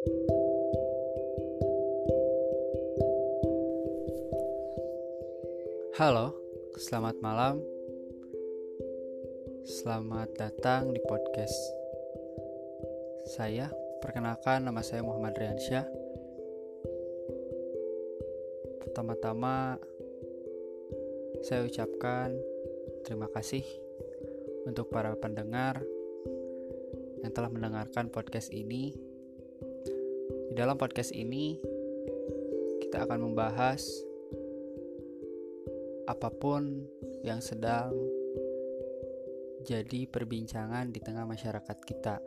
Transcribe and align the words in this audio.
Halo, 0.00 0.16
selamat 6.80 7.20
malam. 7.20 7.60
Selamat 9.68 10.32
datang 10.40 10.96
di 10.96 11.04
podcast 11.04 11.52
saya. 13.28 13.68
Perkenalkan, 14.00 14.64
nama 14.64 14.80
saya 14.80 15.04
Muhammad 15.04 15.36
Riansyah. 15.36 15.84
Pertama-tama, 18.80 19.76
saya 21.44 21.68
ucapkan 21.68 22.32
terima 23.04 23.28
kasih 23.28 23.68
untuk 24.64 24.88
para 24.88 25.12
pendengar 25.20 25.84
yang 27.20 27.36
telah 27.36 27.52
mendengarkan 27.52 28.08
podcast 28.08 28.48
ini. 28.48 29.09
Di 30.50 30.58
dalam 30.58 30.74
podcast 30.74 31.14
ini, 31.14 31.54
kita 32.82 33.06
akan 33.06 33.22
membahas 33.22 33.86
apa 36.10 36.26
pun 36.26 36.90
yang 37.22 37.38
sedang 37.38 37.94
jadi 39.62 40.10
perbincangan 40.10 40.90
di 40.90 40.98
tengah 40.98 41.22
masyarakat 41.22 41.78
kita. 41.86 42.18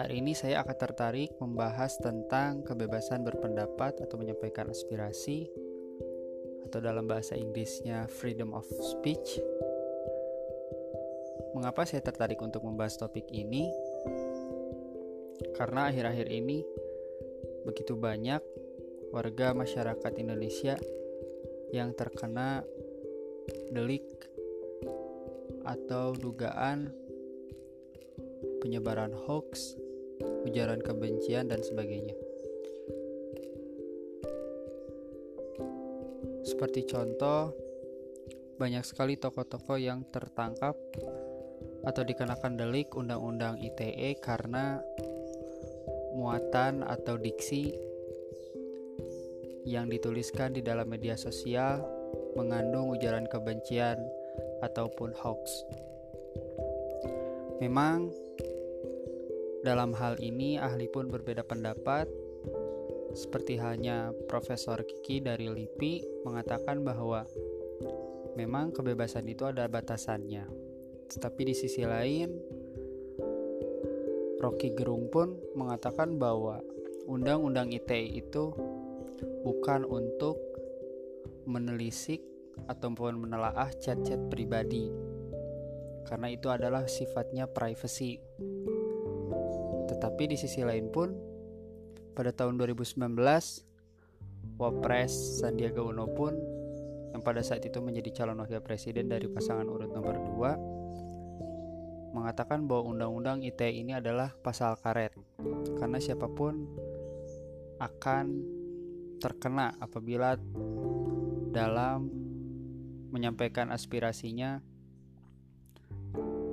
Hari 0.00 0.24
ini 0.24 0.32
saya 0.32 0.64
akan 0.64 0.76
tertarik 0.80 1.36
membahas 1.44 2.00
tentang 2.00 2.64
kebebasan 2.64 3.20
berpendapat 3.20 4.00
atau 4.00 4.16
menyampaikan 4.16 4.72
aspirasi 4.72 5.44
atau 6.64 6.80
dalam 6.80 7.04
bahasa 7.04 7.36
Inggrisnya 7.36 8.08
freedom 8.08 8.56
of 8.56 8.64
speech. 8.80 9.44
Mengapa 11.52 11.84
saya 11.84 12.00
tertarik 12.00 12.40
untuk 12.40 12.64
membahas 12.64 12.96
topik 12.96 13.28
ini? 13.28 13.68
Karena 15.54 15.90
akhir-akhir 15.90 16.28
ini 16.30 16.62
begitu 17.66 17.94
banyak 17.94 18.40
warga 19.10 19.56
masyarakat 19.56 20.12
Indonesia 20.20 20.76
yang 21.72 21.92
terkena 21.92 22.64
delik 23.72 24.04
atau 25.68 26.16
dugaan 26.16 26.88
penyebaran 28.64 29.12
hoax, 29.12 29.76
ujaran 30.48 30.80
kebencian, 30.80 31.48
dan 31.52 31.60
sebagainya. 31.60 32.16
Seperti 36.48 36.88
contoh, 36.88 37.52
banyak 38.56 38.82
sekali 38.82 39.20
tokoh-tokoh 39.20 39.76
yang 39.76 40.02
tertangkap 40.08 40.74
atau 41.84 42.02
dikenakan 42.02 42.58
delik 42.58 42.96
Undang-Undang 42.96 43.62
ITE 43.62 44.18
karena 44.18 44.80
muatan 46.18 46.82
atau 46.82 47.14
diksi 47.14 47.70
yang 49.62 49.86
dituliskan 49.86 50.58
di 50.58 50.66
dalam 50.66 50.90
media 50.90 51.14
sosial 51.14 51.86
mengandung 52.34 52.90
ujaran 52.90 53.30
kebencian 53.30 54.02
ataupun 54.66 55.14
hoax. 55.14 55.62
Memang 57.62 58.10
dalam 59.62 59.94
hal 59.94 60.18
ini 60.18 60.58
ahli 60.58 60.90
pun 60.90 61.06
berbeda 61.06 61.46
pendapat 61.46 62.10
seperti 63.14 63.58
halnya 63.58 64.10
Profesor 64.26 64.82
Kiki 64.82 65.22
dari 65.22 65.46
LIPI 65.50 66.26
mengatakan 66.26 66.82
bahwa 66.82 67.26
memang 68.38 68.70
kebebasan 68.70 69.26
itu 69.26 69.48
ada 69.48 69.66
batasannya. 69.66 70.46
Tetapi 71.08 71.40
di 71.48 71.54
sisi 71.56 71.82
lain 71.82 72.57
Rocky 74.38 74.70
Gerung 74.74 75.10
pun 75.10 75.34
mengatakan 75.58 76.14
bahwa 76.16 76.62
Undang-Undang 77.08 77.72
ITE 77.74 78.20
itu 78.20 78.54
bukan 79.42 79.82
untuk 79.88 80.38
menelisik 81.48 82.20
ataupun 82.68 83.18
menelaah 83.18 83.72
chat-chat 83.80 84.20
pribadi 84.28 84.92
karena 86.08 86.32
itu 86.32 86.48
adalah 86.48 86.88
sifatnya 86.88 87.44
privacy. 87.44 88.16
Tetapi 89.88 90.22
di 90.32 90.36
sisi 90.40 90.64
lain 90.64 90.88
pun 90.88 91.12
pada 92.16 92.32
tahun 92.32 92.56
2019 92.56 92.96
Wapres 94.58 95.12
Sandiaga 95.38 95.84
Uno 95.84 96.08
pun 96.10 96.34
yang 97.12 97.20
pada 97.20 97.44
saat 97.44 97.62
itu 97.62 97.78
menjadi 97.78 98.24
calon 98.24 98.40
wakil 98.42 98.60
presiden 98.64 99.08
dari 99.12 99.28
pasangan 99.28 99.68
urut 99.68 99.92
nomor 99.92 100.16
2 100.18 100.77
mengatakan 102.12 102.64
bahwa 102.64 102.94
undang-undang 102.96 103.44
ITE 103.44 103.84
ini 103.84 103.96
adalah 103.96 104.32
pasal 104.40 104.76
karet 104.80 105.12
karena 105.76 105.98
siapa 106.00 106.26
pun 106.26 106.64
akan 107.78 108.24
terkena 109.18 109.74
apabila 109.78 110.38
dalam 111.50 112.10
menyampaikan 113.10 113.72
aspirasinya 113.74 114.60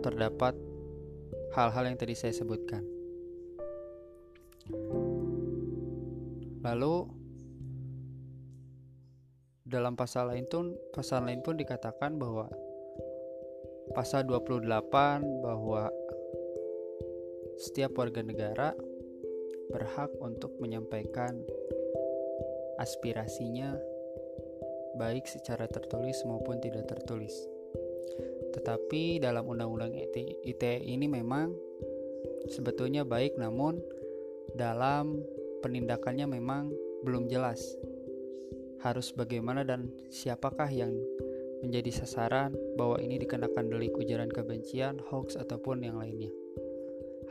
terdapat 0.00 0.54
hal-hal 1.56 1.84
yang 1.88 1.98
tadi 1.98 2.14
saya 2.14 2.32
sebutkan. 2.36 2.84
Lalu 6.62 6.94
dalam 9.66 9.98
pasal 9.98 10.30
lain 10.30 10.46
pun 10.46 10.78
pasal 10.94 11.26
lain 11.26 11.42
pun 11.42 11.58
dikatakan 11.58 12.18
bahwa 12.18 12.46
pasal 13.96 14.28
28 14.28 14.68
bahwa 15.40 15.88
setiap 17.56 17.96
warga 17.96 18.20
negara 18.20 18.76
berhak 19.72 20.12
untuk 20.20 20.52
menyampaikan 20.60 21.40
aspirasinya 22.76 23.72
baik 25.00 25.24
secara 25.24 25.64
tertulis 25.64 26.20
maupun 26.28 26.60
tidak 26.60 26.84
tertulis. 26.92 27.32
Tetapi 28.52 29.16
dalam 29.24 29.48
undang-undang 29.48 29.96
ITE 30.44 30.84
ini 30.84 31.08
memang 31.08 31.56
sebetulnya 32.52 33.00
baik 33.00 33.40
namun 33.40 33.80
dalam 34.52 35.24
penindakannya 35.64 36.28
memang 36.28 36.68
belum 37.00 37.32
jelas. 37.32 37.64
Harus 38.84 39.08
bagaimana 39.16 39.64
dan 39.64 39.88
siapakah 40.12 40.68
yang 40.68 40.92
menjadi 41.64 42.04
sasaran 42.04 42.52
bahwa 42.76 43.00
ini 43.00 43.20
dikenakan 43.20 43.72
delik 43.72 43.96
ujaran 43.96 44.28
kebencian, 44.28 45.00
hoax 45.08 45.36
ataupun 45.38 45.84
yang 45.84 45.96
lainnya. 45.96 46.32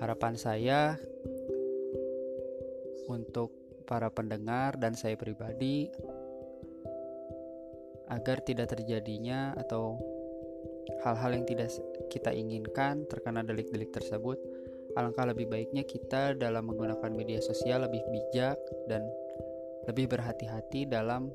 Harapan 0.00 0.34
saya 0.34 0.96
untuk 3.08 3.52
para 3.84 4.08
pendengar 4.08 4.80
dan 4.80 4.96
saya 4.96 5.14
pribadi 5.14 5.92
agar 8.08 8.40
tidak 8.44 8.72
terjadinya 8.72 9.52
atau 9.56 10.00
hal-hal 11.04 11.36
yang 11.36 11.46
tidak 11.48 11.72
kita 12.12 12.32
inginkan 12.32 13.04
terkena 13.08 13.40
delik-delik 13.44 13.92
tersebut 13.92 14.36
alangkah 14.96 15.28
lebih 15.28 15.48
baiknya 15.48 15.84
kita 15.84 16.36
dalam 16.36 16.68
menggunakan 16.68 17.10
media 17.12 17.40
sosial 17.40 17.84
lebih 17.88 18.04
bijak 18.08 18.56
dan 18.88 19.04
lebih 19.88 20.08
berhati-hati 20.08 20.88
dalam 20.88 21.32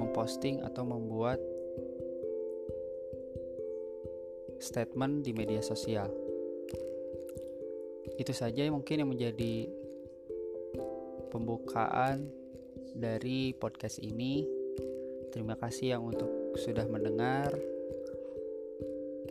memposting 0.00 0.64
atau 0.64 0.84
membuat 0.84 1.40
statement 4.58 5.24
di 5.24 5.32
media 5.32 5.60
sosial. 5.60 6.08
Itu 8.16 8.32
saja 8.32 8.64
mungkin 8.72 9.04
yang 9.04 9.10
menjadi 9.12 9.68
pembukaan 11.28 12.30
dari 12.96 13.52
podcast 13.52 14.00
ini. 14.00 14.48
Terima 15.34 15.58
kasih 15.58 15.98
yang 15.98 16.02
untuk 16.08 16.56
sudah 16.56 16.88
mendengar. 16.88 17.52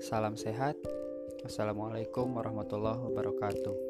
Salam 0.04 0.38
sehat. 0.38 0.78
Wassalamualaikum 1.42 2.30
warahmatullahi 2.30 3.10
wabarakatuh. 3.10 3.85